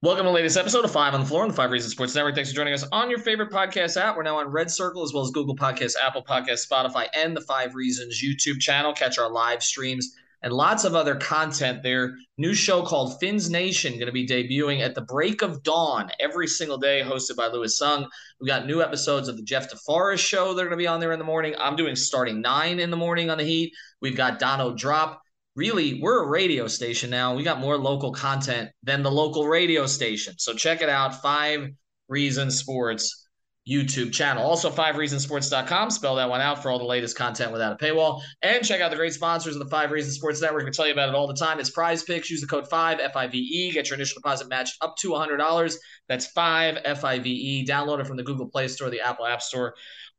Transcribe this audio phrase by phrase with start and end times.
[0.00, 2.14] Welcome to the latest episode of Five on the Floor on the Five Reasons Sports
[2.14, 2.36] Network.
[2.36, 4.16] Thanks for joining us on your favorite podcast app.
[4.16, 7.40] We're now on Red Circle as well as Google Podcasts, Apple Podcasts, Spotify, and the
[7.40, 8.92] Five Reasons YouTube channel.
[8.92, 12.14] Catch our live streams and lots of other content there.
[12.36, 16.46] New show called Fins Nation going to be debuting at the break of dawn every
[16.46, 18.08] single day, hosted by Louis Sung.
[18.40, 20.54] We got new episodes of the Jeff DeForest show.
[20.54, 21.56] They're going to be on there in the morning.
[21.58, 23.72] I'm doing starting nine in the morning on the Heat.
[24.00, 25.22] We've got Dono Drop
[25.58, 27.34] really we're a radio station now.
[27.34, 30.34] We got more local content than the local radio station.
[30.38, 31.20] So check it out.
[31.20, 31.70] Five
[32.08, 33.26] Reasons Sports
[33.68, 34.42] YouTube channel.
[34.44, 35.90] Also, fivereasonsports.com.
[35.90, 38.22] Spell that one out for all the latest content without a paywall.
[38.40, 40.64] And check out the great sponsors of the Five Reasons Sports Network.
[40.64, 41.60] We tell you about it all the time.
[41.60, 42.30] It's Prize Picks.
[42.30, 43.72] Use the code 5 FIVE.
[43.74, 45.74] Get your initial deposit matched up to $100.
[46.08, 47.66] That's 5 FIVE.
[47.66, 49.74] Download it from the Google Play Store, the Apple App Store,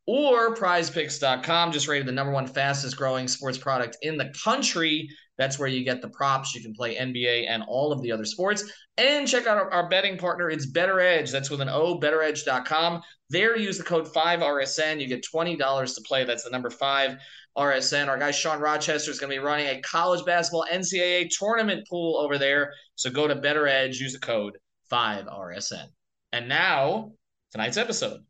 [0.06, 1.72] or prizepicks.com.
[1.72, 5.08] Just rated the number one fastest growing sports product in the country.
[5.38, 6.54] That's where you get the props.
[6.54, 8.70] You can play NBA and all of the other sports.
[8.98, 10.50] And check out our, our betting partner.
[10.50, 11.32] It's BettorEdge.
[11.32, 13.02] That's with an O, bettoredge.com.
[13.30, 15.00] There, use the code 5RSN.
[15.00, 16.26] You get $20 to play.
[16.26, 17.18] That's the number 5
[17.58, 18.08] RSN.
[18.08, 22.18] Our guy Sean Rochester is going to be running a college basketball NCAA tournament pool
[22.18, 22.74] over there.
[22.96, 24.58] So go to BettorEdge, use the code
[24.92, 25.86] 5RSN.
[26.34, 27.12] And now,
[27.52, 28.22] tonight's episode.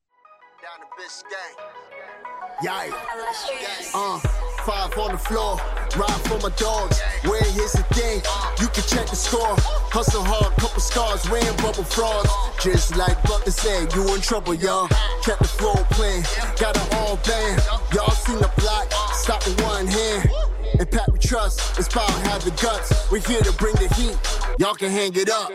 [0.62, 1.56] Down to Biscayne.
[2.62, 3.92] Yikes.
[3.94, 4.20] Uh
[4.66, 5.56] five on the floor.
[5.96, 7.00] Ride for my dogs.
[7.24, 8.22] Where here's the thing,
[8.60, 9.56] you can check the score.
[9.90, 12.30] Hustle hard, couple scars, wearing bubble frauds.
[12.62, 14.88] Just like Butler said, you in trouble, y'all.
[15.24, 16.24] Kept the flow playing,
[16.60, 17.64] got it all band.
[17.94, 20.30] Y'all seen the block, stop with one hand.
[20.78, 23.10] And Pat we trust, it's power, have the guts.
[23.12, 24.18] We're here to bring the heat,
[24.60, 25.52] y'all can hang it up.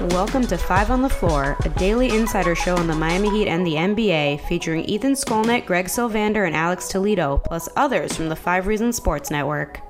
[0.00, 3.66] Welcome to Five on the Floor, a daily insider show on the Miami Heat and
[3.66, 8.68] the NBA, featuring Ethan Skolnick, Greg Sylvander, and Alex Toledo, plus others from the Five
[8.68, 9.80] Reasons Sports Network.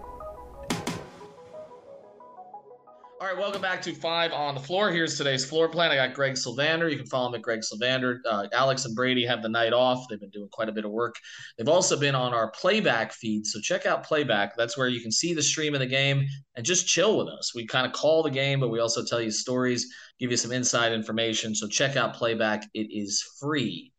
[3.38, 4.90] Right, welcome back to Five on the Floor.
[4.90, 5.92] Here's today's floor plan.
[5.92, 6.90] I got Greg Sylvander.
[6.90, 8.18] You can follow him at Greg Sylvander.
[8.28, 10.06] Uh, Alex and Brady have the night off.
[10.08, 11.14] They've been doing quite a bit of work.
[11.56, 13.46] They've also been on our playback feed.
[13.46, 14.56] So check out playback.
[14.56, 17.54] That's where you can see the stream of the game and just chill with us.
[17.54, 19.86] We kind of call the game, but we also tell you stories,
[20.18, 21.54] give you some inside information.
[21.54, 22.64] So check out playback.
[22.74, 23.92] It is free.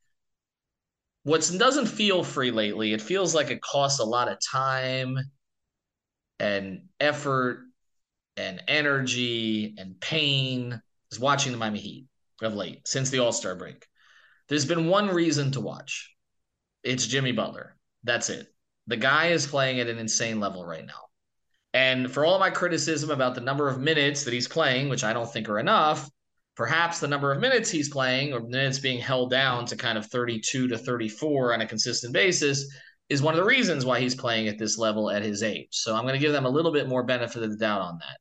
[1.24, 5.18] What doesn't feel free lately, it feels like it costs a lot of time
[6.40, 7.69] and effort
[8.40, 12.08] and energy and pain is watching the Miami Heat
[12.42, 13.86] of late since the All Star break.
[14.48, 16.16] There's been one reason to watch.
[16.84, 17.76] It's Jimmy Butler.
[18.04, 18.48] That's it.
[18.88, 21.10] The guy is playing at an insane level right now.
[21.74, 25.14] And for all my criticism about the number of minutes that he's playing, which I
[25.14, 26.10] don't think are enough,
[26.56, 30.08] perhaps the number of minutes he's playing or minutes being held down to kind of
[30.08, 32.66] 32 to 34 on a consistent basis
[33.10, 35.68] is one of the reasons why he's playing at this level at his age.
[35.72, 38.00] So I'm going to give them a little bit more benefit of the doubt on
[38.00, 38.18] that.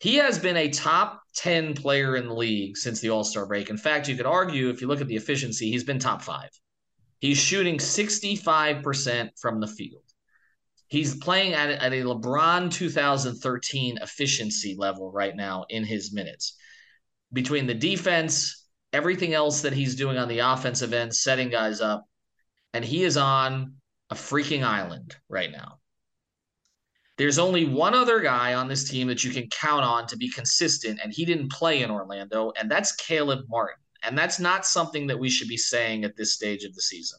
[0.00, 3.68] He has been a top 10 player in the league since the All Star break.
[3.68, 6.50] In fact, you could argue, if you look at the efficiency, he's been top five.
[7.18, 10.04] He's shooting 65% from the field.
[10.86, 16.56] He's playing at, at a LeBron 2013 efficiency level right now in his minutes.
[17.32, 22.04] Between the defense, everything else that he's doing on the offensive end, setting guys up,
[22.72, 23.74] and he is on
[24.10, 25.77] a freaking island right now.
[27.18, 30.30] There's only one other guy on this team that you can count on to be
[30.30, 33.82] consistent, and he didn't play in Orlando, and that's Caleb Martin.
[34.04, 37.18] And that's not something that we should be saying at this stage of the season.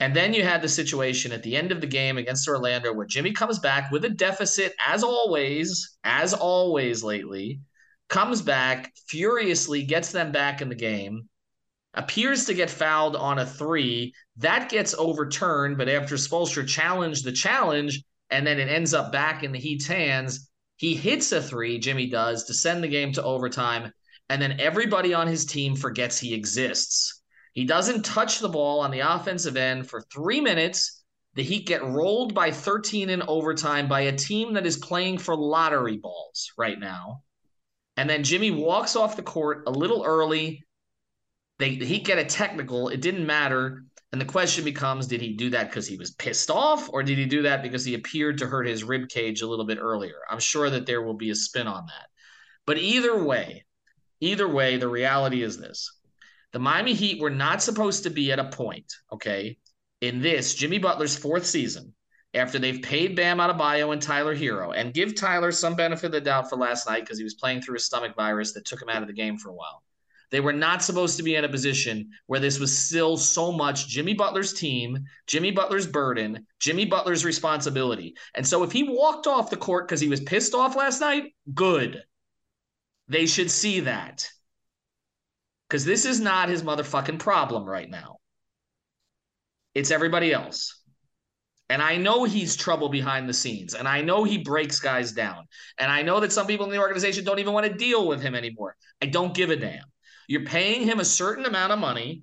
[0.00, 3.04] And then you had the situation at the end of the game against Orlando where
[3.04, 7.60] Jimmy comes back with a deficit, as always, as always lately,
[8.08, 11.28] comes back furiously, gets them back in the game,
[11.94, 14.14] appears to get fouled on a three.
[14.36, 19.42] That gets overturned, but after Spoelstra challenged the challenge, and then it ends up back
[19.42, 20.50] in the Heat's hands.
[20.76, 23.92] He hits a three, Jimmy does, to send the game to overtime,
[24.28, 27.22] and then everybody on his team forgets he exists.
[27.52, 31.02] He doesn't touch the ball on the offensive end for three minutes.
[31.34, 35.34] The Heat get rolled by 13 in overtime by a team that is playing for
[35.36, 37.22] lottery balls right now.
[37.96, 40.64] And then Jimmy walks off the court a little early.
[41.58, 42.88] They he get a technical.
[42.88, 43.84] It didn't matter.
[44.12, 47.18] And the question becomes, did he do that because he was pissed off, or did
[47.18, 50.16] he do that because he appeared to hurt his rib cage a little bit earlier?
[50.30, 52.08] I'm sure that there will be a spin on that.
[52.64, 53.66] But either way,
[54.20, 55.92] either way, the reality is this.
[56.52, 59.58] The Miami Heat were not supposed to be at a point, okay,
[60.00, 61.94] in this Jimmy Butler's fourth season
[62.32, 66.20] after they've paid Bam Adebayo and Tyler Herro and give Tyler some benefit of the
[66.20, 68.88] doubt for last night because he was playing through a stomach virus that took him
[68.88, 69.82] out of the game for a while.
[70.30, 73.88] They were not supposed to be in a position where this was still so much
[73.88, 78.14] Jimmy Butler's team, Jimmy Butler's burden, Jimmy Butler's responsibility.
[78.34, 81.34] And so if he walked off the court because he was pissed off last night,
[81.54, 82.02] good.
[83.08, 84.28] They should see that.
[85.68, 88.16] Because this is not his motherfucking problem right now.
[89.74, 90.74] It's everybody else.
[91.70, 93.74] And I know he's trouble behind the scenes.
[93.74, 95.46] And I know he breaks guys down.
[95.78, 98.22] And I know that some people in the organization don't even want to deal with
[98.22, 98.76] him anymore.
[99.02, 99.84] I don't give a damn.
[100.28, 102.22] You're paying him a certain amount of money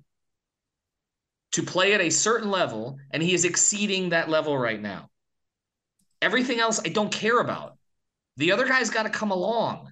[1.52, 5.10] to play at a certain level, and he is exceeding that level right now.
[6.22, 7.76] Everything else I don't care about.
[8.36, 9.90] The other guy's got to come along.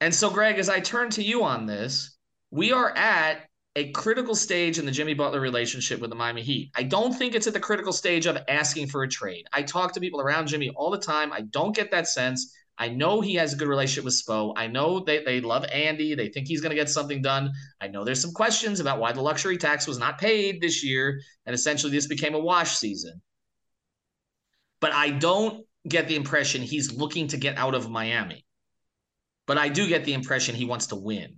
[0.00, 2.16] And so, Greg, as I turn to you on this,
[2.50, 6.70] we are at a critical stage in the Jimmy Butler relationship with the Miami Heat.
[6.74, 9.46] I don't think it's at the critical stage of asking for a trade.
[9.52, 11.32] I talk to people around Jimmy all the time.
[11.32, 12.54] I don't get that sense.
[12.76, 14.52] I know he has a good relationship with Spo.
[14.56, 16.14] I know they, they love Andy.
[16.14, 17.52] They think he's going to get something done.
[17.80, 21.20] I know there's some questions about why the luxury tax was not paid this year,
[21.46, 23.22] and essentially this became a wash season.
[24.80, 28.44] But I don't get the impression he's looking to get out of Miami.
[29.46, 31.36] But I do get the impression he wants to win.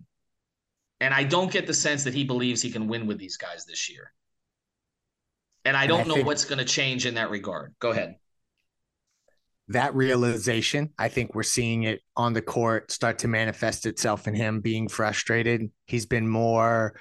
[1.01, 3.67] And I don't get the sense that he believes he can win with these guys
[3.67, 4.13] this year.
[5.67, 7.75] And I don't I know what's going to change in that regard.
[7.79, 8.17] Go ahead
[9.69, 14.35] that realization, I think we're seeing it on the court start to manifest itself in
[14.35, 15.71] him being frustrated.
[15.87, 16.99] He's been more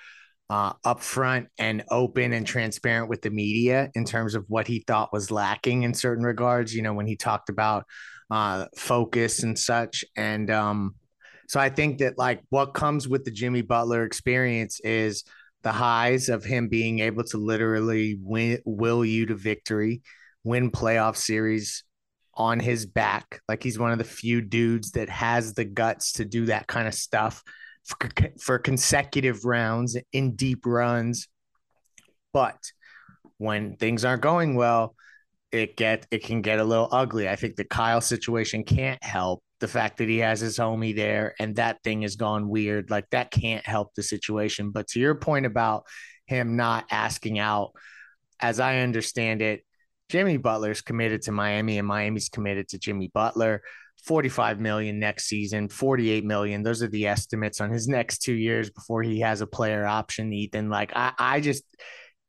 [0.50, 5.14] uh, upfront and open and transparent with the media in terms of what he thought
[5.14, 6.74] was lacking in certain regards.
[6.74, 7.86] You know, when he talked about
[8.32, 10.04] uh, focus and such.
[10.16, 10.96] And um,
[11.48, 15.24] so I think that like what comes with the Jimmy Butler experience is
[15.62, 20.02] the highs of him being able to literally win, will you to victory,
[20.44, 21.84] win playoff series
[22.36, 23.42] on his back.
[23.48, 26.88] Like he's one of the few dudes that has the guts to do that kind
[26.88, 27.44] of stuff
[27.84, 28.10] for,
[28.40, 31.28] for consecutive rounds in deep runs.
[32.34, 32.58] But
[33.38, 34.96] when things aren't going well,
[35.52, 37.30] it get it can get a little ugly.
[37.30, 41.34] I think the Kyle situation can't help the fact that he has his homie there
[41.40, 42.90] and that thing has gone weird.
[42.90, 44.72] Like that can't help the situation.
[44.72, 45.86] But to your point about
[46.26, 47.72] him not asking out,
[48.42, 49.65] as I understand it,
[50.10, 53.62] Jimmy Butler's committed to Miami and Miami's committed to Jimmy Butler.
[54.06, 56.62] 45 million next season, 48 million.
[56.62, 60.32] Those are the estimates on his next two years before he has a player option,
[60.32, 60.70] Ethan.
[60.70, 61.64] Like I, I just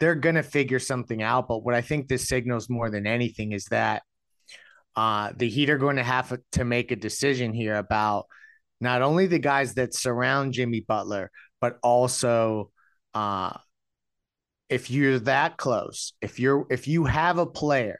[0.00, 1.48] they're gonna figure something out.
[1.48, 4.02] But what I think this signals more than anything is that
[4.94, 8.26] uh, the Heat are going to have to make a decision here about
[8.80, 11.30] not only the guys that surround Jimmy Butler,
[11.60, 12.70] but also
[13.14, 13.56] uh,
[14.68, 17.98] if you're that close, if you're if you have a player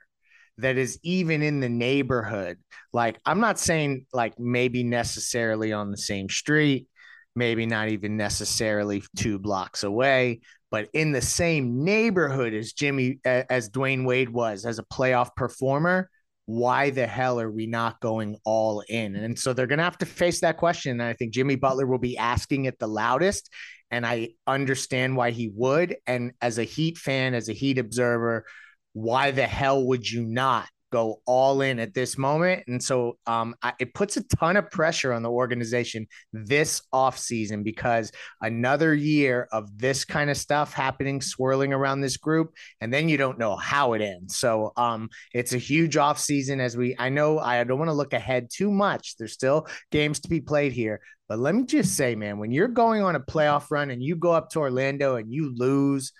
[0.58, 2.58] that is even in the neighborhood,
[2.92, 6.86] like I'm not saying like maybe necessarily on the same street,
[7.34, 10.40] maybe not even necessarily two blocks away,
[10.70, 16.10] but in the same neighborhood as Jimmy as Dwyane Wade was as a playoff performer,
[16.46, 19.14] why the hell are we not going all in?
[19.16, 21.00] And so they're going to have to face that question.
[21.00, 23.50] And I think Jimmy Butler will be asking it the loudest
[23.90, 25.96] and I understand why he would.
[26.06, 28.44] And as a Heat fan, as a Heat observer,
[28.92, 32.64] why the hell would you not go all in at this moment?
[32.68, 37.62] And so um, I, it puts a ton of pressure on the organization this offseason
[37.62, 38.10] because
[38.40, 43.18] another year of this kind of stuff happening, swirling around this group, and then you
[43.18, 44.36] don't know how it ends.
[44.36, 48.14] So um, it's a huge offseason as we, I know I don't want to look
[48.14, 49.16] ahead too much.
[49.16, 52.68] There's still games to be played here, but let me just say, man, when you're
[52.68, 56.12] going on a playoff run and you go up to Orlando and you lose,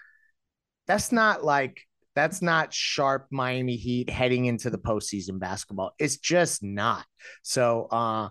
[0.86, 1.80] that's not like
[2.16, 5.92] that's not sharp Miami Heat heading into the postseason basketball.
[5.98, 7.04] It's just not.
[7.42, 8.30] So, uh,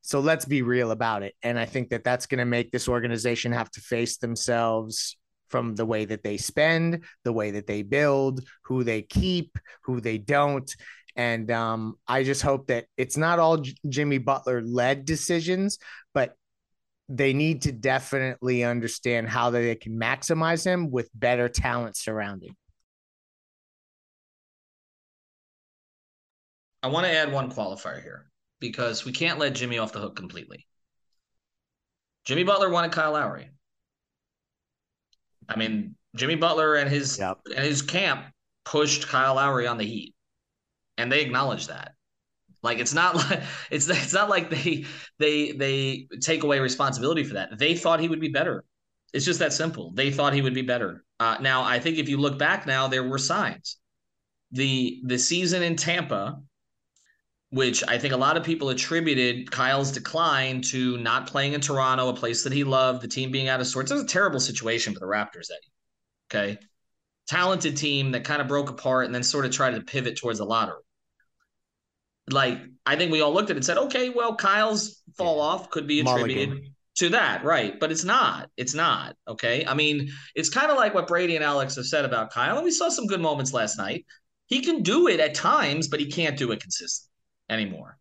[0.00, 1.34] so let's be real about it.
[1.42, 5.16] And I think that that's going to make this organization have to face themselves
[5.48, 10.00] from the way that they spend, the way that they build, who they keep, who
[10.00, 10.74] they don't.
[11.14, 15.78] And um, I just hope that it's not all J- Jimmy Butler led decisions,
[16.14, 16.34] but
[17.08, 22.56] they need to definitely understand how they can maximize him with better talent surrounding.
[26.86, 28.30] I want to add one qualifier here.
[28.60, 30.66] because we can't let Jimmy off the hook completely.
[32.24, 33.50] Jimmy Butler wanted Kyle Lowry.
[35.48, 37.38] I mean, Jimmy Butler and his yep.
[37.54, 38.26] and his camp
[38.64, 40.14] pushed Kyle Lowry on the Heat,
[40.96, 41.94] and they acknowledge that.
[42.62, 44.86] Like it's not like it's it's not like they
[45.18, 47.58] they they take away responsibility for that.
[47.58, 48.64] They thought he would be better.
[49.12, 49.92] It's just that simple.
[49.92, 51.04] They thought he would be better.
[51.18, 53.76] Uh, now I think if you look back now, there were signs.
[54.52, 56.40] The the season in Tampa,
[57.50, 62.08] which I think a lot of people attributed Kyle's decline to not playing in Toronto,
[62.08, 63.90] a place that he loved, the team being out of sorts.
[63.90, 65.72] It was a terrible situation for the Raptors that year.
[66.30, 66.58] Okay.
[67.28, 70.38] Talented team that kind of broke apart and then sort of tried to pivot towards
[70.38, 70.82] the lottery
[72.30, 75.70] like I think we all looked at it and said, okay, well, Kyle's fall off
[75.70, 76.74] could be attributed Mulligan.
[76.96, 77.78] to that, right?
[77.78, 78.50] But it's not.
[78.56, 79.16] It's not.
[79.28, 79.64] Okay.
[79.66, 82.64] I mean, it's kind of like what Brady and Alex have said about Kyle, and
[82.64, 84.06] we saw some good moments last night.
[84.46, 87.12] He can do it at times, but he can't do it consistently
[87.48, 87.98] anymore.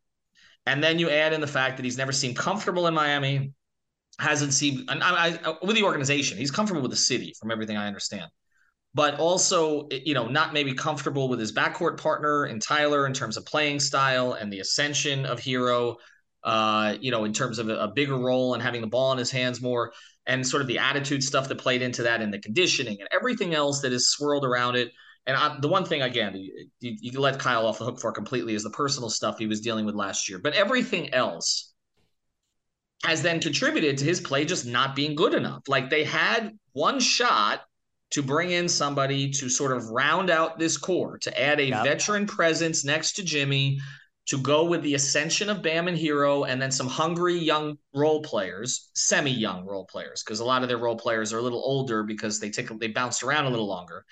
[0.66, 3.54] And then you add in the fact that he's never seemed comfortable in Miami,
[4.20, 6.38] hasn't seemed I, I, with the organization.
[6.38, 8.30] He's comfortable with the city, from everything I understand
[8.96, 13.36] but also, you know, not maybe comfortable with his backcourt partner in Tyler in terms
[13.36, 15.98] of playing style and the ascension of Herro.
[16.46, 19.18] uh, you know, in terms of a, a, bigger role and having the ball in
[19.18, 19.92] his hands more,
[20.28, 23.54] and sort of the attitude stuff that played into that and the conditioning and everything
[23.54, 24.92] else that is swirled around it.
[25.28, 28.54] And I, the one thing, again, you, you let Kyle off the hook for completely
[28.54, 30.40] is the personal stuff he was dealing with last year.
[30.40, 31.74] But everything else
[33.04, 35.64] has then contributed to his play just not being good enough.
[35.68, 37.62] Like they had one shot–
[38.12, 41.84] to bring in somebody to sort of round out this core, to add a yep.
[41.84, 43.80] veteran presence next to Jimmy,
[44.28, 48.22] to go with the ascension of Bam and Herro, and then some hungry young role
[48.22, 52.04] players, semi-young role players, because a lot of their role players are a little older
[52.04, 54.06] because they take they bounced around a little longer.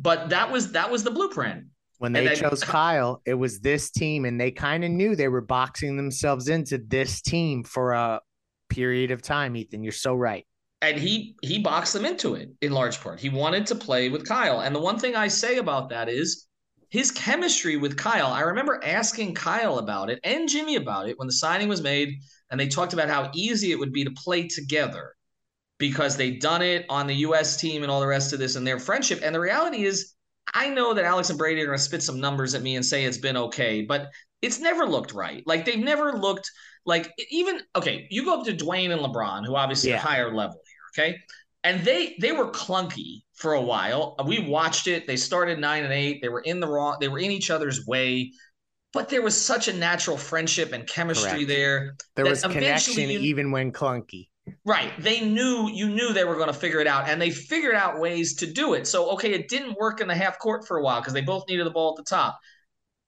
[0.00, 1.66] But that was that was the blueprint.
[1.98, 5.28] When they then, chose Kyle, it was this team, and they kind of knew they
[5.28, 8.20] were boxing themselves into this team for a
[8.68, 9.56] period of time.
[9.56, 10.46] Ethan, you're so right
[10.82, 13.20] and he he boxed them into it in large part.
[13.20, 14.60] He wanted to play with Kyle.
[14.60, 16.46] And the one thing I say about that is
[16.88, 18.28] his chemistry with Kyle.
[18.28, 22.14] I remember asking Kyle about it and Jimmy about it when the signing was made
[22.50, 25.14] and they talked about how easy it would be to play together
[25.80, 28.64] because they'd done it on the US team and all the rest of this and
[28.64, 29.18] their friendship.
[29.24, 30.14] And the reality is
[30.54, 32.84] I know that Alex and Brady are going to spit some numbers at me and
[32.84, 34.10] say it's been okay, but
[34.42, 35.42] it's never looked right.
[35.46, 36.48] Like they've never looked
[36.84, 39.96] like even okay, you go up to Dwyane and LeBron, who obviously yeah.
[39.96, 41.18] are higher level here, Okay.
[41.64, 44.16] And they they were clunky for a while.
[44.26, 45.06] We watched it.
[45.06, 46.20] They started nine and eight.
[46.22, 48.32] They were in the wrong, they were in each other's way.
[48.92, 51.48] But there was such a natural friendship and chemistry Correct.
[51.48, 51.96] there.
[52.16, 54.29] There was connection you, even when clunky.
[54.64, 54.92] Right.
[54.98, 58.00] They knew you knew they were going to figure it out, and they figured out
[58.00, 58.86] ways to do it.
[58.86, 61.44] So okay, it didn't work in the half court for a while because they both
[61.48, 62.38] needed the ball at the top.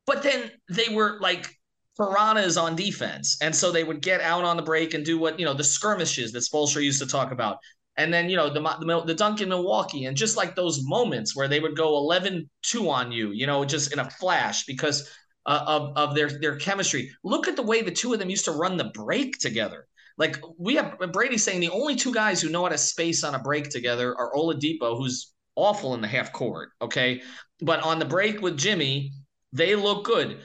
[0.07, 1.51] But then they were like
[1.97, 3.37] piranhas on defense.
[3.41, 5.65] And so they would get out on the break and do what, you know, the
[5.65, 7.59] skirmishes that Spoelstra used to talk about.
[7.97, 11.49] And then, you know, the, the, the Duncan Milwaukee and just like those moments where
[11.49, 15.09] they would go 11 2 on you, you know, just in a flash because
[15.45, 17.11] uh, of, of their, their chemistry.
[17.23, 19.87] Look at the way the two of them used to run the break together.
[20.19, 23.35] Like we have Brady saying the only two guys who know how to space on
[23.35, 26.71] a break together are Oladipo, who's awful in the half court.
[26.81, 27.23] Okay.
[27.61, 29.13] But on the break with Jimmy,
[29.53, 30.39] they look good.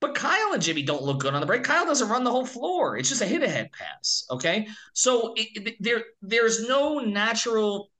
[0.00, 1.62] But Kyle and Jimmy don't look good on the break.
[1.62, 2.96] Kyle doesn't run the whole floor.
[2.96, 4.24] It's just a hit ahead pass.
[4.30, 4.66] Okay.
[4.94, 7.90] So it, it, there, there's no natural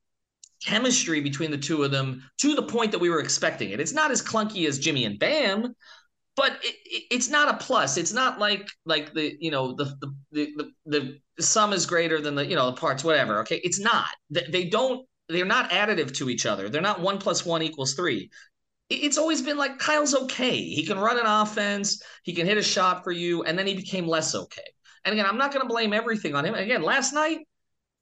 [0.64, 3.80] chemistry between the two of them to the point that we were expecting it.
[3.80, 5.74] It's not as clunky as Jimmy and Bam,
[6.36, 7.96] but it, it, it's not a plus.
[7.96, 12.20] It's not like like the you know the the, the the the sum is greater
[12.20, 13.40] than the you know the parts whatever.
[13.40, 14.08] Okay, it's not.
[14.30, 15.06] They, they don't.
[15.28, 16.68] They're not additive to each other.
[16.68, 18.30] They're not one plus one equals three
[19.00, 20.60] it's always been like Kyle's okay.
[20.60, 23.74] He can run an offense, he can hit a shot for you, and then he
[23.74, 24.62] became less okay.
[25.04, 26.54] And again, I'm not going to blame everything on him.
[26.54, 27.38] Again, last night,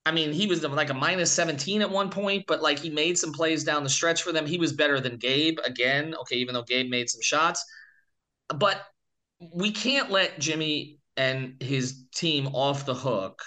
[0.05, 3.19] I mean, he was like a minus 17 at one point, but like he made
[3.19, 4.47] some plays down the stretch for them.
[4.47, 6.15] He was better than Gabe again.
[6.23, 7.65] Okay, even though Gabe made some shots.
[8.55, 8.83] But
[9.55, 13.43] we can't let Jimmy and his team off the hook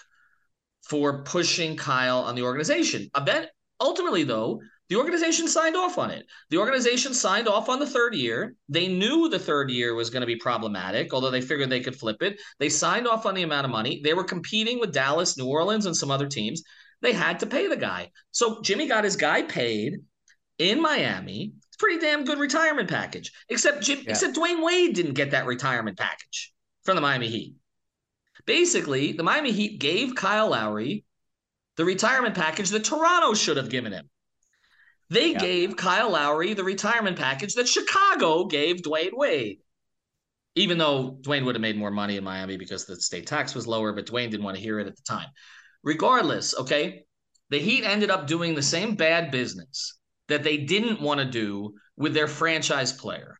[0.88, 3.10] for pushing Kyle on the organization.
[3.14, 6.26] I bet ultimately, though, the organization signed off on it.
[6.50, 8.56] The organization signed off on the third year.
[8.70, 11.96] They knew the third year was going to be problematic, although they figured they could
[11.96, 12.40] flip it.
[12.60, 14.02] They signed off on the amount of money.
[14.04, 16.64] They were competing with Dallas, New Orleans, and some other teams.
[17.02, 18.12] They had to pay the guy.
[18.32, 20.00] So Jimmy got his guy paid
[20.60, 21.54] in Miami.
[21.84, 23.34] Pretty damn good retirement package.
[23.50, 24.12] Except Jim, yeah.
[24.12, 27.56] except Dwyane Wade didn't get that retirement package from the Miami Heat.
[28.46, 31.04] Basically, the Miami Heat gave Kyle Lowry
[31.76, 34.10] the retirement package that Toronto should have given him.
[35.10, 35.40] They yeah.
[35.40, 39.60] gave Kyle Lowry the retirement package that Chicago gave Dwyane Wade.
[40.56, 43.68] even though Dwyane would have made more money in Miami because the state tax was
[43.68, 45.28] lower, but Dwyane didn't want to hear it at the time.
[45.84, 47.06] Regardless, okay,
[47.50, 51.76] the Heat ended up doing the same bad business that they didn't want to do
[51.98, 53.38] with their franchise player.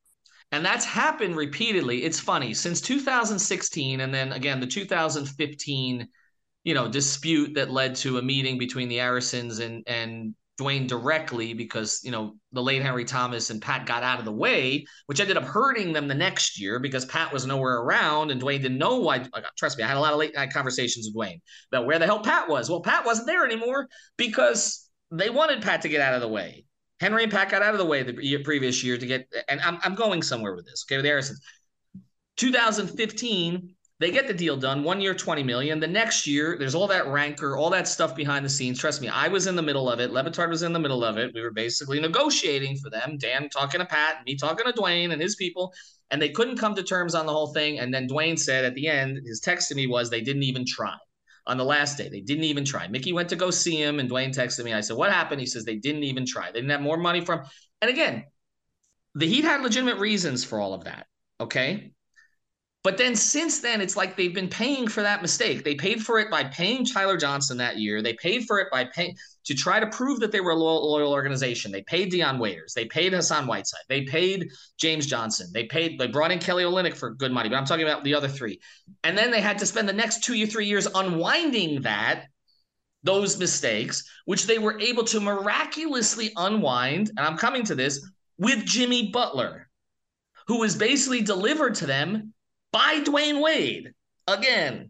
[0.52, 2.04] And that's happened repeatedly.
[2.04, 6.08] It's funny since 2016, and then again the 2015,
[6.64, 11.56] you know, dispute that led to a meeting between the Arisons and and Dwyane directly
[11.56, 15.20] because you know the late Henry Thomas and Pat got out of the way, which
[15.20, 18.78] ended up hurting them the next year because Pat was nowhere around and Dwyane didn't
[18.78, 19.26] know why.
[19.58, 22.06] Trust me, I had a lot of late night conversations with Dwyane about where the
[22.06, 22.70] hell Pat was.
[22.70, 23.88] Well, Pat wasn't there anymore
[24.18, 26.66] because they wanted Pat to get out of the way.
[27.04, 29.78] Henry and Pat got out of the way the previous year to get, and I'm,
[29.84, 30.86] I'm going somewhere with this.
[30.88, 31.36] Okay, with Arison.
[32.38, 34.86] 2015, they get the deal done.
[34.86, 35.82] One year, 20 million.
[35.82, 38.80] The next year, there's all that rancor, all that stuff behind the scenes.
[38.80, 40.12] Trust me, I was in the middle of it.
[40.12, 41.34] Le Batard was in the middle of it.
[41.34, 43.18] We were basically negotiating for them.
[43.18, 45.74] Dan talking to Pat, me talking to Dwyane and his people,
[46.10, 47.80] and they couldn't come to terms on the whole thing.
[47.80, 50.66] And then Dwyane said at the end, his text to me was, they didn't even
[50.66, 50.96] try
[51.46, 52.10] on the last day.
[52.10, 52.88] They didn't even try.
[52.88, 54.74] Micky went to go see him, and Dwyane texted me.
[54.74, 55.42] I said, What happened?
[55.42, 56.48] He says, They didn't even try.
[56.48, 57.44] They didn't have more money from.
[57.82, 58.26] And again,
[59.16, 61.08] the Heat had legitimate reasons for all of that.
[61.40, 61.94] Okay.
[62.84, 65.64] But then since then, it's like they've been paying for that mistake.
[65.64, 68.02] They paid for it by paying Tyler Johnson that year.
[68.02, 70.92] They paid for it by paying to try to prove that they were a loyal,
[70.92, 71.72] loyal, organization.
[71.72, 72.74] They paid Dion Waiters.
[72.74, 73.84] They paid Hassan Whiteside.
[73.88, 75.48] They paid James Johnson.
[75.54, 75.98] They paid.
[75.98, 77.48] They brought in Kelly Olynyk for good money.
[77.48, 78.60] But I'm talking about the other three.
[79.06, 82.26] And then they had to spend the next two or three years unwinding that
[83.04, 87.10] those mistakes, which they were able to miraculously unwind.
[87.10, 88.06] And I'm coming to this
[88.38, 89.70] with Jimmy Butler,
[90.48, 92.34] who was basically delivered to them
[92.74, 93.94] by Dwyane Wade.
[94.28, 94.90] Again,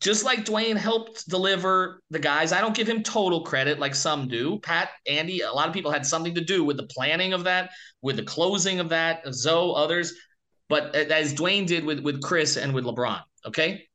[0.00, 4.28] just like Dwyane helped deliver the guys, I don't give him total credit like some
[4.28, 4.60] do.
[4.60, 7.70] Pat, Andy, a lot of people had something to do with the planning of that,
[8.02, 10.12] with the closing of that, Zo, others.
[10.68, 13.88] But as Dwyane did with, with Chris and with LeBron, okay?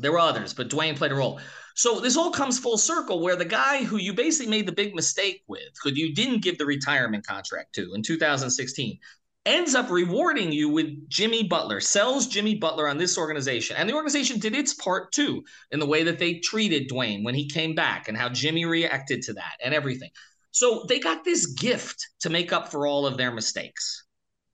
[0.00, 1.40] There were others, but Dwyane played a role.
[1.74, 4.94] So this all comes full circle where the guy who you basically made the big
[4.94, 8.98] mistake with, who you didn't give the retirement contract to in 2016,
[9.48, 13.76] ends up rewarding you with Jimmy Butler, sells Jimmy Butler on this organization.
[13.76, 17.34] And the organization did its part too in the way that they treated Dwyane when
[17.34, 20.10] he came back and how Jimmy reacted to that and everything.
[20.50, 24.04] So they got this gift to make up for all of their mistakes.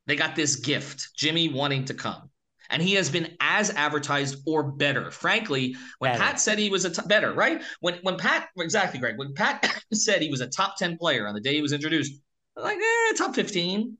[0.06, 2.30] They got this gift, Jimmy wanting to come.
[2.70, 5.10] And he has been as advertised or better.
[5.10, 6.22] Frankly, when better.
[6.22, 7.62] Pat said he was a t- better, right?
[7.80, 9.18] When when Pat exactly, Greg.
[9.18, 12.12] When Pat said he was a top ten player on the day he was introduced,
[12.56, 13.98] like eh, top fifteen,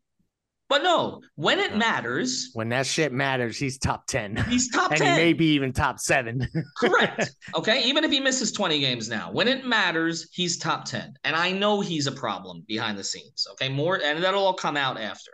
[0.69, 4.37] but no, when it matters, when that shit matters, he's top 10.
[4.49, 5.07] He's top and 10.
[5.07, 6.49] And he may be even top seven.
[6.79, 7.33] Correct.
[7.55, 7.85] Okay.
[7.85, 11.15] Even if he misses 20 games now, when it matters, he's top 10.
[11.25, 13.47] And I know he's a problem behind the scenes.
[13.53, 13.69] Okay.
[13.69, 15.33] More, and that'll all come out after.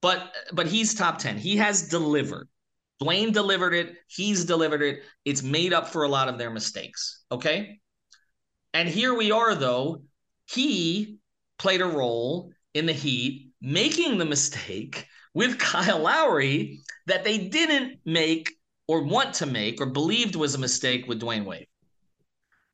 [0.00, 1.38] But, but he's top 10.
[1.38, 2.48] He has delivered.
[3.00, 3.94] Dwyane delivered it.
[4.08, 5.02] He's delivered it.
[5.24, 7.22] It's made up for a lot of their mistakes.
[7.30, 7.78] Okay.
[8.74, 10.02] And here we are, though.
[10.46, 11.18] He
[11.58, 17.98] played a role in the Heat making the mistake with Kyle Lowry that they didn't
[18.04, 18.50] make
[18.88, 21.66] or want to make or believed was a mistake with Dwyane Wade.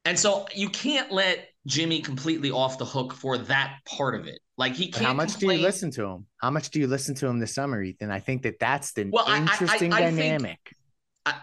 [0.05, 4.41] And so you can't let Jimmy completely off the hook for that part of it.
[4.57, 5.07] Like he can't.
[5.07, 5.59] How much complain.
[5.59, 6.27] do you listen to him?
[6.39, 8.11] How much do you listen to him this summer, Ethan?
[8.11, 10.59] I think that that's the well, interesting I, I, I dynamic.
[10.65, 10.77] Think,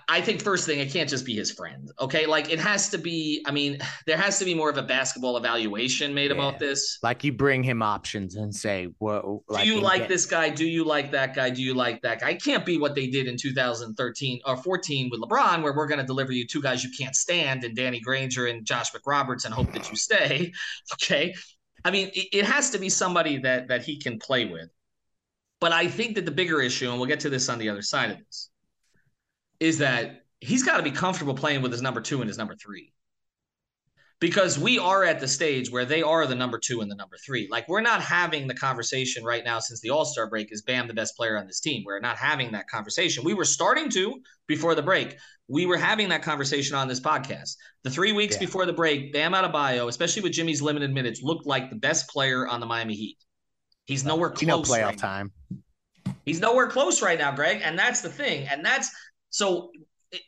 [0.08, 1.92] I, think first thing it can't just be his friend.
[2.00, 3.44] Okay, like it has to be.
[3.46, 6.38] I mean, there has to be more of a basketball evaluation made yeah.
[6.38, 7.00] about this.
[7.04, 10.50] Like you bring him options and say, "Well, like, do you like get- this guy?
[10.50, 11.50] Do you like that guy?
[11.50, 14.58] Do you like that guy?" It can't be what they did in 2013 or uh,
[14.58, 17.76] 14 with LeBron, where we're going to deliver you two guys you can't stand, and
[17.76, 20.54] Danny Granger and Josh McRoberts, and hope that you stay.
[20.94, 21.34] Okay,
[21.84, 24.70] I mean, it, it has to be somebody that that he can play with.
[25.60, 27.82] But I think that the bigger issue, and we'll get to this on the other
[27.82, 28.50] side of this
[29.60, 32.56] is that he's got to be comfortable playing with his number two and his number
[32.56, 32.92] three.
[34.22, 37.18] Because we are at the stage where they are the number two and the number
[37.18, 37.50] three.
[37.52, 40.88] Like, we're not having the conversation right now since the All Star break is Bam
[40.88, 41.84] the best player on this team.
[41.86, 43.26] We're not having that conversation.
[43.26, 45.18] We were starting to before the break.
[45.50, 47.58] We were having that conversation on this podcast.
[47.84, 48.40] The three weeks yeah.
[48.40, 52.48] before the break, Bam Adebayo, especially with Jimmy's limited minutes, looked like the best player
[52.48, 53.18] on the Miami Heat.
[53.84, 54.42] He's uh, nowhere close.
[54.42, 55.32] You know, playoff right time.
[56.26, 57.62] He's nowhere close right now, Greg.
[57.64, 58.48] And that's the thing.
[58.48, 58.90] And that's
[59.36, 59.70] so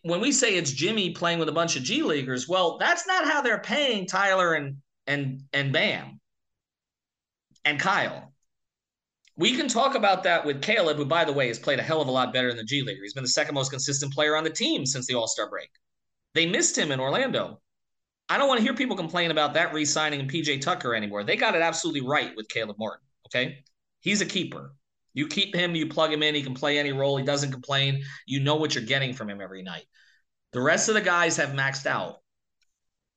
[0.02, 3.24] when we say it's Jimmy playing with a bunch of G leaguers, well, that's not
[3.24, 6.20] how they're paying Tyler and and and Bam
[7.64, 8.34] and Kyle.
[9.38, 12.02] We can talk about that with Caleb, who, by the way, has played a hell
[12.02, 12.98] of a lot better in the G League.
[13.02, 15.70] He's been the second most consistent player on the team since the All Star break.
[16.34, 17.62] They missed him in Orlando.
[18.28, 21.24] I don't want to hear people complain about that re signing PJ Tucker anymore.
[21.24, 23.08] They got it absolutely right with Caleb Martin.
[23.28, 23.64] Okay.
[24.02, 24.74] He's a keeper.
[25.18, 27.18] You keep him, you plug him in, he can play any role.
[27.18, 28.04] He doesn't complain.
[28.28, 29.86] You know what you're getting from him every night.
[30.54, 32.18] The rest of the guys have maxed out.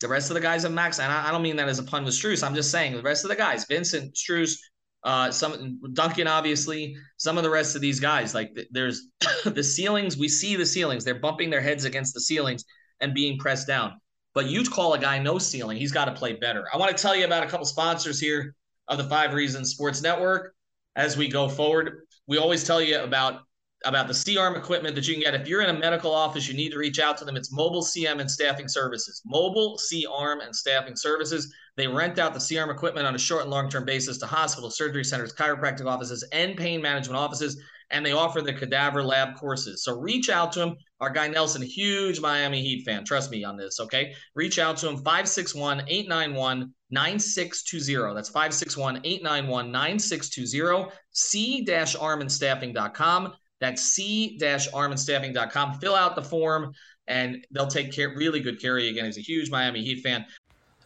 [0.00, 1.82] The rest of the guys have maxed, and I, I don't mean that as a
[1.82, 2.42] pun with Strus.
[2.42, 4.56] I'm just saying the rest of the guys, Vincent, Strus,
[5.04, 9.08] uh, some Duncan, obviously, some of the rest of these guys, like there's
[9.44, 10.16] the ceilings.
[10.16, 11.04] We see the ceilings.
[11.04, 12.64] They're bumping their heads against the ceilings
[13.00, 14.00] and being pressed down.
[14.32, 16.64] But you call a guy no ceiling, he's got to play better.
[16.72, 18.54] I want to tell you about a couple sponsors here
[18.88, 20.54] of the Five Reasons Sports Network
[20.96, 22.02] as we go forward.
[22.26, 23.42] We always tell you about
[23.86, 25.34] about the C-arm equipment that you can get.
[25.34, 27.34] If you're in a medical office, you need to reach out to them.
[27.34, 29.22] It's Mobile C-arm and Staffing Services.
[29.24, 31.50] Mobile C-arm and Staffing Services.
[31.76, 35.04] They rent out the C-arm equipment on a short and long-term basis to hospitals, surgery
[35.04, 37.58] centers, chiropractic offices, and pain management offices
[37.90, 39.84] and they offer the cadaver lab courses.
[39.84, 40.76] So reach out to him.
[41.00, 43.04] Our guy Nelson, huge Miami Heat fan.
[43.04, 44.14] Trust me on this, okay?
[44.34, 48.14] Reach out to him 561 891 9620.
[48.14, 50.90] That's 561 891 9620.
[51.12, 53.32] C armandstaffing.com.
[53.60, 55.74] That's C armandstaffing.com.
[55.80, 56.72] Fill out the form
[57.06, 58.90] and they'll take care, really good care of you.
[58.90, 60.24] Again, he's a huge Miami Heat fan.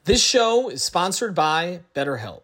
[0.05, 2.44] This show is sponsored by BetterHelp.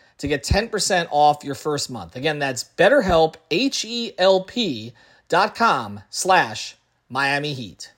[0.21, 2.15] to get 10% off your first month.
[2.15, 4.93] Again, that's betterhelp, H-E-L-P
[5.27, 6.75] dot com slash
[7.09, 7.91] Miami Heat.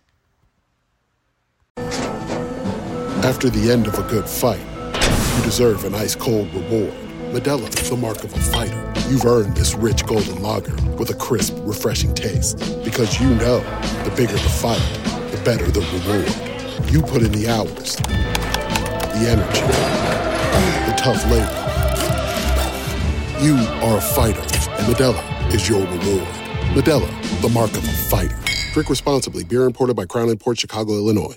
[3.26, 4.62] After the end of a good fight,
[5.38, 6.94] you deserve an ice-cold reward.
[7.34, 8.94] Modelo is the mark of a fighter.
[9.10, 12.58] You've earned this rich golden lager with a crisp, refreshing taste.
[12.86, 13.60] Because you know,
[14.06, 14.80] the bigger the fight,
[15.32, 16.90] the better the reward.
[16.90, 19.62] You put in the hours, the energy,
[20.90, 21.63] the tough labor.
[23.44, 26.28] You are a fighter, and Modelo is your reward.
[26.78, 28.40] Modelo, the mark of a fighter.
[28.72, 29.44] Drink responsibly.
[29.44, 31.36] Beer imported by Crown Port Chicago, Illinois.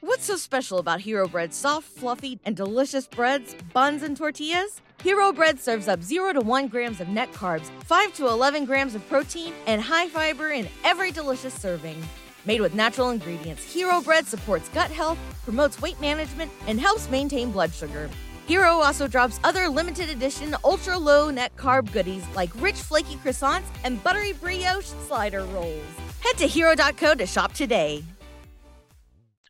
[0.00, 4.82] What's so special about Hero Bread's soft, fluffy, and delicious breads, buns, and tortillas?
[5.02, 8.94] Hero Bread serves up 0 to 1 grams of net carbs, 5 to 11 grams
[8.94, 11.96] of protein, and high fiber in every delicious serving.
[12.44, 17.50] Made with natural ingredients, Hero Bread supports gut health, promotes weight management, and helps maintain
[17.50, 18.10] blood sugar.
[18.46, 23.64] Hero also drops other limited edition ultra low net carb goodies like rich flaky croissants
[23.84, 25.82] and buttery brioche slider rolls.
[26.20, 28.04] Head to hero.co to shop today.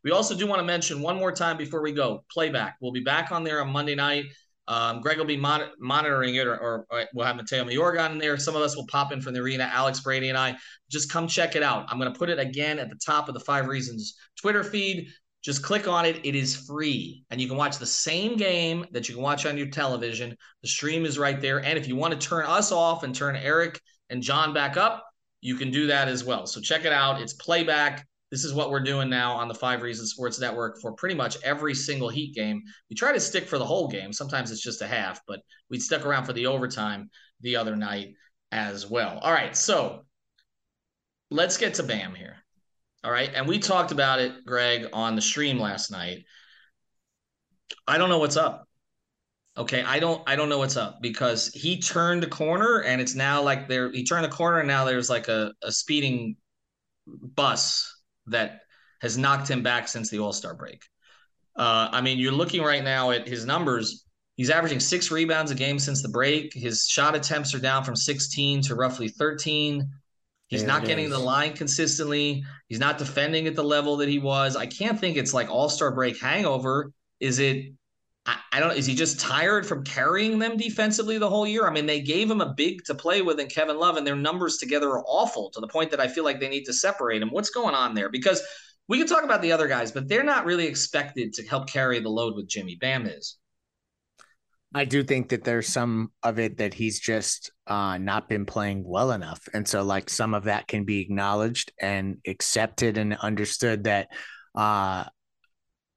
[0.04, 2.76] We also do want to mention one more time before we go playback.
[2.80, 4.26] We'll be back on there on Monday night.
[4.68, 8.18] Um, Greg will be mon- monitoring it, or, or, or, we'll have Mateo Mayorga in
[8.18, 8.36] there.
[8.36, 9.68] Some of us will pop in from the arena.
[9.72, 10.56] Alex Brady and I
[10.88, 11.86] just come check it out.
[11.88, 15.08] I'm going to put it again at the top of the Five Reasons Twitter feed.
[15.42, 16.24] Just click on it.
[16.24, 17.24] It is free.
[17.30, 20.36] And you can watch the same game that you can watch on your television.
[20.62, 21.64] The stream is right there.
[21.64, 25.04] And if you want to turn us off and turn Eric and John back up,
[25.40, 26.46] you can do that as well.
[26.46, 27.20] So check it out.
[27.20, 28.06] It's playback.
[28.30, 31.36] This is what we're doing now on the Five Reasons Sports Network for pretty much
[31.42, 32.62] every single Heat game.
[32.88, 34.12] We try to stick for the whole game.
[34.12, 38.14] Sometimes it's just a half, but we stuck around for the overtime the other night
[38.52, 39.18] as well.
[39.18, 39.56] All right.
[39.56, 40.06] So
[41.30, 42.41] let's get to Bam here.
[43.04, 43.30] All right.
[43.34, 46.24] And we talked about it, Greg, on the stream last night.
[47.86, 48.68] I don't know what's up.
[49.56, 49.82] Okay.
[49.82, 53.42] I don't I don't know what's up because he turned the corner and it's now
[53.42, 56.36] like there he turned the corner and now there's like a, a speeding
[57.06, 58.60] bus that
[59.00, 60.84] has knocked him back since the All-Star break.
[61.56, 64.06] Uh, I mean, you're looking right now at his numbers.
[64.36, 66.54] He's averaging six rebounds a game since the break.
[66.54, 69.90] His shot attempts are down from 16 to roughly 13.
[70.52, 71.10] He's not getting is.
[71.10, 72.44] the line consistently.
[72.68, 74.54] He's not defending at the level that he was.
[74.54, 76.92] I can't think it's like All Star break hangover.
[77.20, 77.72] Is it?
[78.26, 78.76] I, I, don't.
[78.76, 81.66] Is he just tired from carrying them defensively the whole year?
[81.66, 84.14] I mean, they gave him a big to play with in Kevin Love, and their
[84.14, 87.22] numbers together are awful to the point that I feel like they need to separate
[87.22, 87.30] him.
[87.30, 88.10] What's going on there?
[88.10, 88.42] Because
[88.88, 91.98] we can talk about the other guys, but they're not really expected to help carry
[91.98, 92.76] the load with Jimmy.
[92.76, 93.38] Bam is.
[94.74, 98.84] I do think that there's some of it that he's just uh, not been playing
[98.86, 99.46] well enough.
[99.52, 104.08] And so, like, some of that can be acknowledged and accepted and understood that
[104.54, 105.04] uh,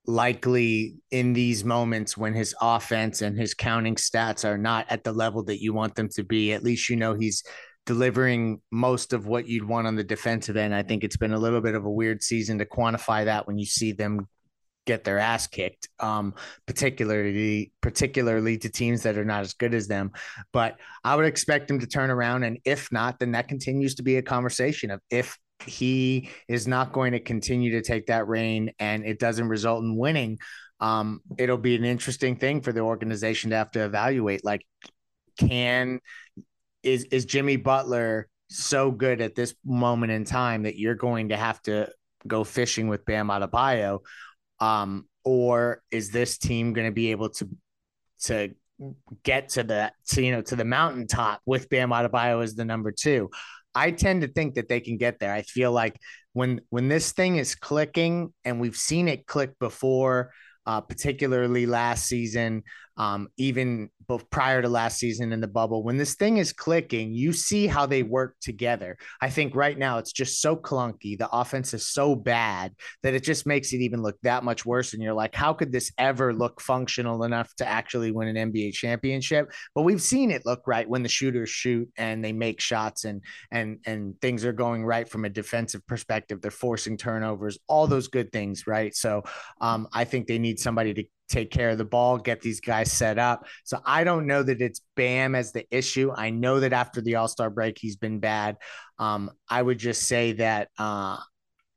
[0.06, 5.14] likely in these moments when his offense and his counting stats are not at the
[5.14, 7.44] level that you want them to be, at least you know he's
[7.86, 10.76] delivering most of what you'd want on the defensive end.
[10.76, 13.58] I think it's been a little bit of a weird season to quantify that when
[13.58, 14.28] you see them
[14.86, 16.34] get their ass kicked, um,
[16.66, 20.12] particularly particularly to teams that are not as good as them.
[20.54, 24.04] But I would expect him to turn around, and if not, then that continues to
[24.04, 28.72] be a conversation of if he is not going to continue to take that reign
[28.80, 30.38] and it doesn't result in winning.
[30.80, 34.44] Um, it'll be an interesting thing for the organization to have to evaluate.
[34.44, 34.66] Like,
[35.40, 36.00] can
[36.84, 41.38] is is Jimmy Butler so good at this moment in time that you're going to
[41.38, 41.90] have to
[42.28, 44.00] go fishing with Bam Adebayo,
[44.60, 47.50] um, or is this team going to be able to
[48.24, 48.50] to
[49.24, 52.92] get to the to you know to the mountaintop with Bam Adebayo as the number
[52.92, 53.30] two?
[53.74, 55.34] I tend to think that they can get there.
[55.34, 56.00] I feel like
[56.34, 60.32] when when this thing is clicking, and we've seen it click before,
[60.66, 62.64] uh, particularly last season,
[62.98, 65.84] um, even both prior to last season in the bubble.
[65.84, 68.98] When this thing is clicking, you see how they work together.
[69.22, 71.18] I think right now it's just so clunky.
[71.18, 74.94] The offense is so bad that it just makes it even look that much worse.
[74.94, 78.74] And you're like, how could this ever look functional enough to actually win an NBA
[78.74, 79.52] championship?
[79.74, 83.22] But we've seen it look right when the shooters shoot and they make shots and
[83.52, 86.42] and and things are going right from a defensive perspective.
[86.42, 88.96] They're forcing turnovers, all those good things, right?
[88.96, 89.24] So
[89.62, 92.92] um, I think they need somebody to take care of the ball, get these guys
[92.92, 93.46] set up.
[93.64, 96.12] So I don't know that it's Bam as the issue.
[96.16, 98.58] I know that after the All Star break, he's been bad.
[99.00, 101.18] Um, I would just say that uh,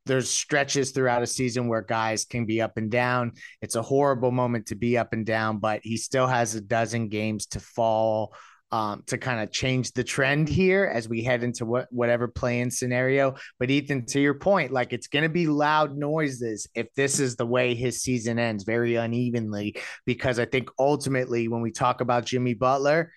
[0.07, 3.33] there's stretches throughout a season where guys can be up and down.
[3.61, 7.09] It's a horrible moment to be up and down, but he still has a dozen
[7.09, 8.35] games to fall
[8.71, 12.71] um, to kind of change the trend here as we head into what whatever playing
[12.71, 13.35] scenario.
[13.59, 17.37] But Ethan, to your point, like it's going to be loud noises if this is
[17.37, 19.77] the way his season ends, very unevenly.
[20.05, 23.13] Because I think ultimately, when we talk about Jimmy Butler,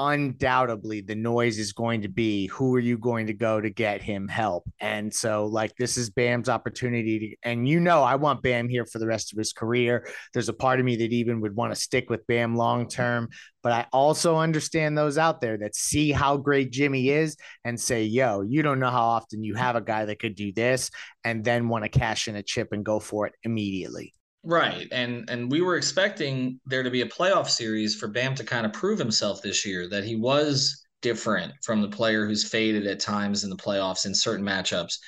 [0.00, 4.00] undoubtedly the noise is going to be who are you going to go to get
[4.00, 4.64] him help?
[4.80, 8.86] And so like this is bam's opportunity to, and you know i want bam here
[8.86, 10.06] for the rest of his career.
[10.32, 13.28] There's a part of me that even would want to stick with bam long term
[13.62, 18.04] but i also understand those out there that see how great jimmy is and say
[18.04, 20.90] yo you don't know how often you have a guy that could do this
[21.24, 24.88] and then want to cash in a chip and go for it immediately Right.
[24.90, 28.64] And and we were expecting there to be a playoff series for Bam to kind
[28.64, 33.00] of prove himself this year that he was different from the player who's faded at
[33.00, 34.98] times in the playoffs in certain matchups.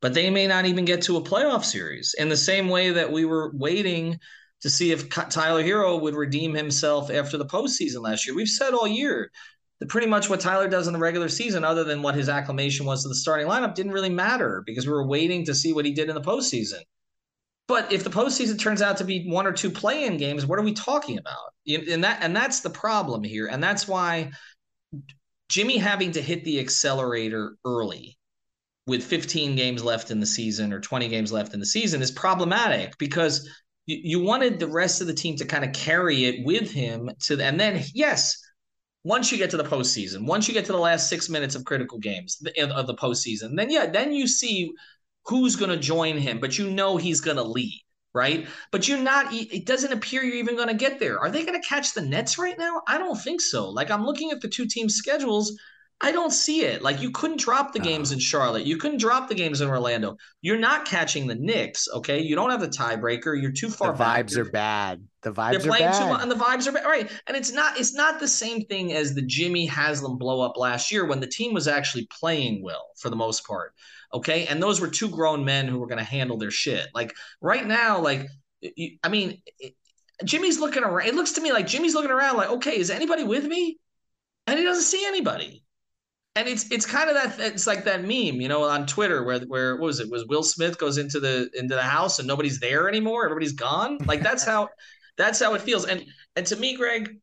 [0.00, 3.12] But they may not even get to a playoff series in the same way that
[3.12, 4.18] we were waiting
[4.62, 8.34] to see if Tyler Herro would redeem himself after the postseason last year.
[8.34, 9.30] We've said all year
[9.80, 12.86] that pretty much what Tyler does in the regular season, other than what his acclamation
[12.86, 15.84] was to the starting lineup, didn't really matter because we were waiting to see what
[15.84, 16.80] he did in the postseason.
[17.70, 20.62] But if the postseason turns out to be one or two play-in games, what are
[20.62, 21.54] we talking about?
[21.68, 24.32] And that and that's the problem here, and that's why
[25.48, 28.18] Jimmy having to hit the accelerator early
[28.88, 32.10] with 15 games left in the season or 20 games left in the season is
[32.10, 33.48] problematic because
[33.86, 37.08] you, you wanted the rest of the team to kind of carry it with him
[37.20, 38.36] to and then yes
[39.04, 41.64] once you get to the postseason, once you get to the last six minutes of
[41.64, 44.72] critical games of the postseason, then yeah, then you see
[45.30, 47.80] who's going to join him, but you know he's going to lead,
[48.12, 48.48] right?
[48.72, 51.20] But you're not, it doesn't appear you're even going to get there.
[51.20, 52.82] Are they going to catch the Nets right now?
[52.88, 53.70] I don't think so.
[53.70, 55.56] Like I'm looking at the two team schedules.
[56.02, 56.80] I don't see it.
[56.80, 58.64] Like you couldn't drop the games in Charlotte.
[58.64, 60.16] You couldn't drop the games in Orlando.
[60.40, 61.88] You're not catching the Knicks.
[61.92, 63.40] Okay, you don't have the tiebreaker.
[63.40, 63.92] You're too far.
[63.92, 65.06] The vibes are bad.
[65.22, 65.98] The vibes They're playing are bad.
[66.00, 66.86] too much, and the vibes are bad.
[66.86, 67.78] Right, and it's not.
[67.78, 71.26] It's not the same thing as the Jimmy Haslem blow up last year when the
[71.26, 73.74] team was actually playing well for the most part.
[74.12, 74.46] Okay.
[74.46, 76.88] And those were two grown men who were going to handle their shit.
[76.94, 78.26] Like right now, like,
[79.02, 79.74] I mean, it,
[80.24, 81.06] Jimmy's looking around.
[81.06, 83.78] It looks to me like Jimmy's looking around like, okay, is anybody with me?
[84.46, 85.62] And he doesn't see anybody.
[86.36, 89.40] And it's it's kind of that it's like that meme, you know, on Twitter where
[89.40, 90.10] where what was it?
[90.10, 93.98] Was Will Smith goes into the into the house and nobody's there anymore, everybody's gone.
[94.06, 94.68] Like that's how
[95.18, 95.86] that's how it feels.
[95.86, 96.04] And
[96.36, 97.16] and to me, Greg,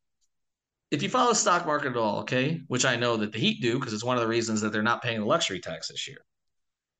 [0.91, 3.61] if you follow the stock market at all, okay, which I know that the Heat
[3.61, 6.07] do because it's one of the reasons that they're not paying the luxury tax this
[6.07, 6.19] year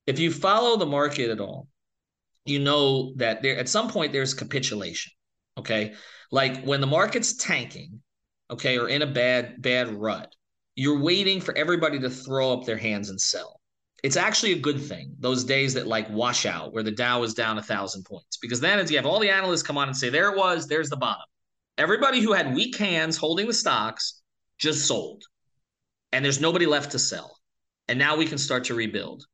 [0.08, 1.68] if you follow the market at all,
[2.46, 5.12] you know that there at some point there's capitulation.
[5.58, 5.92] Okay.
[6.30, 8.00] Like when the market's tanking,
[8.50, 10.34] okay, or in a bad, bad rut,
[10.78, 13.60] you're waiting for everybody to throw up their hands and sell.
[14.04, 17.34] It's actually a good thing, those days that like wash out where the Dow is
[17.34, 19.96] down a thousand points, because then as you have all the analysts come on and
[19.96, 21.24] say, there it was, there's the bottom.
[21.78, 24.22] Everybody who had weak hands holding the stocks
[24.58, 25.24] just sold.
[26.12, 27.36] And there's nobody left to sell.
[27.88, 29.24] And now we can start to rebuild.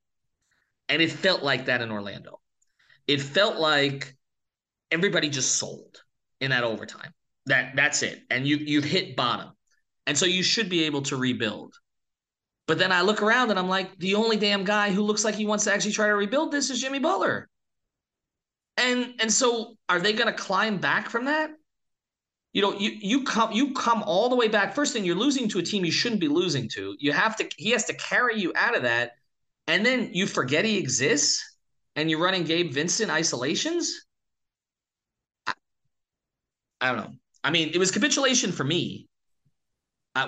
[0.89, 2.41] And it felt like that in Orlando.
[3.07, 4.17] It felt like
[4.91, 6.03] everybody just sold
[6.41, 7.13] in that overtime.
[7.47, 8.23] That that's it.
[8.31, 9.54] And you you've hit bottom.
[10.07, 11.75] And so you should be able to rebuild.
[12.67, 15.35] But then I look around and I'm like, the only damn guy who looks like
[15.35, 17.49] he wants to actually try to rebuild this is Jimmy Butler.
[18.77, 21.51] And and so are they going to climb back from that?
[22.53, 24.75] You know, you you come you come all the way back.
[24.75, 26.97] First thing, you're losing to a team you shouldn't be losing to.
[26.99, 29.13] You have to he has to carry you out of that,
[29.67, 31.57] and then you forget he exists,
[31.97, 34.07] and you're running Gabe Vincent isolations.
[35.47, 35.53] I,
[36.81, 37.13] I don't know.
[37.43, 39.09] I mean, it was capitulation for me,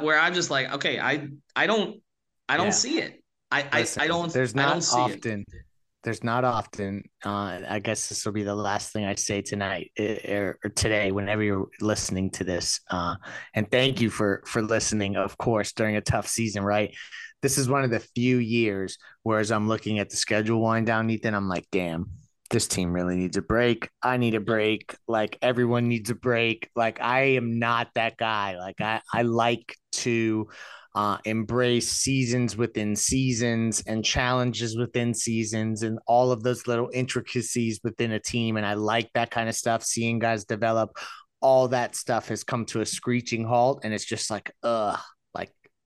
[0.00, 2.00] where I'm just like, okay, I I don't
[2.48, 2.72] I don't yeah.
[2.72, 3.22] see it.
[3.50, 4.32] I, I, I don't.
[4.32, 5.44] There's not often.
[5.52, 5.62] It.
[6.02, 7.02] There's not often.
[7.24, 10.58] Uh, I guess this will be the last thing I say tonight or, eh, er,
[10.64, 12.80] or today, whenever you're listening to this.
[12.90, 13.16] Uh,
[13.54, 16.62] and thank you for for listening, of course, during a tough season.
[16.62, 16.94] Right.
[17.42, 21.10] This is one of the few years, whereas I'm looking at the schedule wind down,
[21.10, 21.34] Ethan.
[21.34, 22.10] I'm like, damn,
[22.48, 23.88] this team really needs a break.
[24.02, 24.94] I need a break.
[25.08, 26.70] Like everyone needs a break.
[26.76, 28.58] Like I am not that guy.
[28.58, 30.48] Like I I like to
[30.96, 37.78] uh, embrace seasons within seasons and challenges within seasons and all of those little intricacies
[37.84, 38.56] within a team.
[38.56, 40.96] And I like that kind of stuff, seeing guys develop.
[41.42, 44.98] All that stuff has come to a screeching halt, and it's just like, ugh,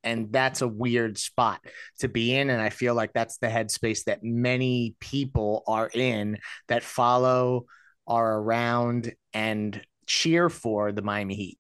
[0.03, 1.61] and that's a weird spot
[2.01, 2.51] to be in.
[2.51, 7.67] And I feel like that's the headspace that many people are in that follow,
[8.07, 11.59] are around, and cheer for the Miami Heat.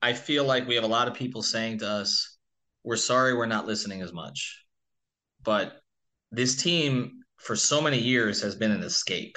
[0.00, 2.36] I feel like we have a lot of people saying to us,
[2.84, 4.64] we're sorry we're not listening as much.
[5.42, 5.80] But
[6.30, 9.36] this team for so many years has been an escape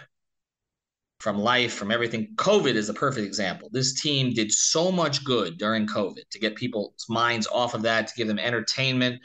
[1.19, 2.29] from life, from everything.
[2.35, 3.69] COVID is a perfect example.
[3.71, 8.07] This team did so much good during COVID to get people's minds off of that,
[8.07, 9.21] to give them entertainment,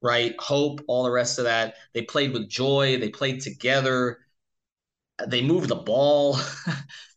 [0.00, 0.34] right?
[0.38, 1.74] Hope, all the rest of that.
[1.92, 4.18] They played with joy, they played together,
[5.26, 6.38] they moved the ball.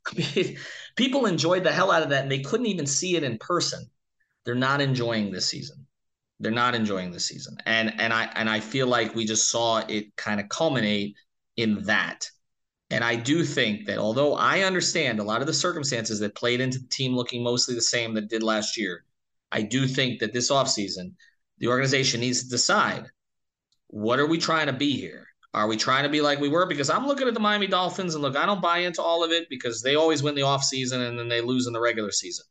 [0.95, 3.89] people enjoyed the hell out of that and they couldn't even see it in person.
[4.45, 5.85] They're not enjoying this season.
[6.39, 7.57] They're not enjoying this season.
[7.65, 11.15] And and I and I feel like we just saw it kind of culminate
[11.55, 12.29] in that.
[12.89, 16.61] And I do think that although I understand a lot of the circumstances that played
[16.61, 19.03] into the team looking mostly the same that did last year,
[19.51, 21.13] I do think that this offseason,
[21.57, 23.07] the organization needs to decide
[23.87, 25.27] what are we trying to be here?
[25.53, 26.65] Are we trying to be like we were?
[26.65, 29.31] Because I'm looking at the Miami Dolphins and look, I don't buy into all of
[29.31, 32.45] it because they always win the offseason and then they lose in the regular season.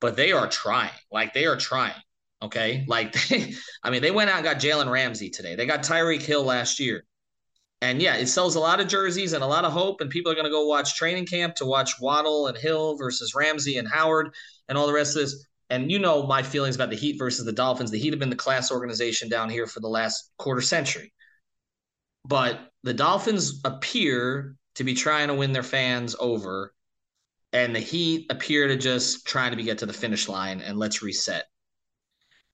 [0.00, 0.92] But they are trying.
[1.10, 2.00] Like they are trying.
[2.42, 2.84] Okay.
[2.86, 5.54] Like they, I mean, they went out and got Jalen Ramsey today.
[5.56, 7.04] They got Tyreek Hill last year.
[7.82, 10.00] And yeah, it sells a lot of jerseys and a lot of hope.
[10.00, 13.34] And people are going to go watch training camp to watch Waddle and Hill versus
[13.34, 14.34] Ramsey and Howard
[14.68, 15.46] and all the rest of this.
[15.70, 17.90] And you know my feelings about the Heat versus the Dolphins.
[17.90, 21.12] The Heat have been the class organization down here for the last quarter century.
[22.24, 26.74] But the Dolphins appear to be trying to win their fans over,
[27.52, 31.02] and the Heat appear to just trying to get to the finish line and let's
[31.02, 31.46] reset.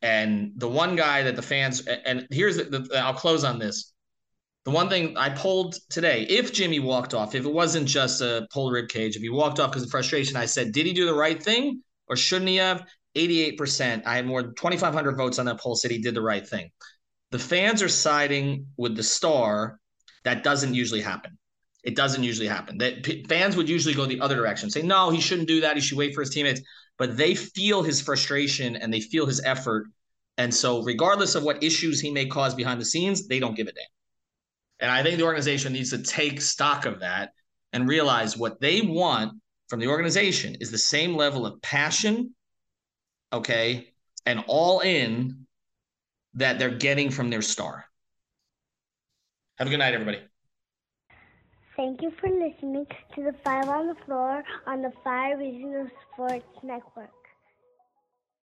[0.03, 3.93] And the one guy that the fans and here's the, the I'll close on this.
[4.67, 8.47] The one thing I polled today, if Jimmy walked off, if it wasn't just a
[8.53, 11.07] pulled rib cage, if he walked off because of frustration, I said, did he do
[11.07, 12.85] the right thing or shouldn't he have?
[13.17, 14.03] 88%.
[14.05, 16.71] I had more than 2,500 votes on that poll said he did the right thing
[17.31, 19.79] the fans are siding with the star.
[20.25, 21.39] That doesn't usually happen.
[21.85, 22.79] It doesn't usually happen.
[22.79, 25.77] That p- fans would usually go the other direction, say, no, he shouldn't do that.
[25.77, 26.61] He should wait for his teammates.
[26.99, 29.87] But they feel his frustration and they feel his effort.
[30.39, 33.69] And so, regardless of what issues he may cause behind the scenes, they don't give
[33.69, 33.85] a damn.
[34.81, 37.33] And I think the organization needs to take stock of that
[37.73, 39.33] and realize what they want
[39.69, 42.35] from the organization is the same level of passion,
[43.33, 43.93] okay,
[44.25, 45.47] and all in
[46.35, 47.85] that they're getting from their star.
[49.59, 50.21] Have a good night, everybody.
[51.77, 56.45] Thank you for listening to the Five on the Floor on the Five Reasons Sports
[56.63, 57.11] Network.